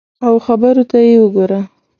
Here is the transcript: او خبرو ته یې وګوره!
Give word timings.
او 0.25 0.33
خبرو 0.45 0.83
ته 0.91 0.97
یې 1.07 1.15
وګوره! 1.21 1.61